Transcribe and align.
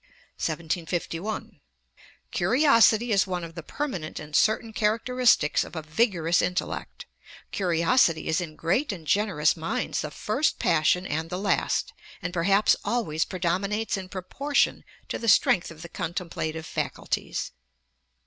Ante, 0.47 0.79
i. 0.79 0.81
89. 0.95 1.61
1751. 1.61 1.61
'Curiosity 2.31 3.11
is 3.11 3.27
one 3.27 3.43
of 3.43 3.53
the 3.53 3.61
permanent 3.61 4.19
and 4.19 4.35
certain 4.35 4.73
characteristicks 4.73 5.63
of 5.63 5.75
a 5.75 5.83
vigorous 5.83 6.41
intellect.' 6.41 7.05
Rambler, 7.53 7.75
No. 7.75 7.81
103. 7.85 8.17
'Curiosity 8.25 8.27
is 8.27 8.41
in 8.41 8.55
great 8.55 8.91
and 8.91 9.05
generous 9.05 9.55
minds 9.55 10.01
the 10.01 10.09
first 10.09 10.57
passion 10.57 11.05
and 11.05 11.29
the 11.29 11.37
last; 11.37 11.93
and 12.23 12.33
perhaps 12.33 12.75
always 12.83 13.25
predominates 13.25 13.95
in 13.95 14.09
proportion 14.09 14.83
to 15.07 15.19
the 15.19 15.27
strength 15.29 15.69
of 15.69 15.83
the 15.83 15.89
contemplative 15.89 16.65
faculties.' 16.65 17.51